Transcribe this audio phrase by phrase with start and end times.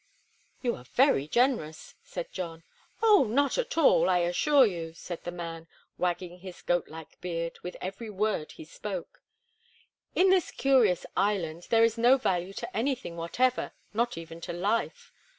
[0.63, 2.63] "You are very generous," said John.
[3.03, 5.67] "Oh, not at all, I assure you!" said the man,
[5.99, 9.21] wagging his goatlike beard with every word he spoke.
[10.15, 15.13] "In this curious island there is no value to anything whatever, not even to life.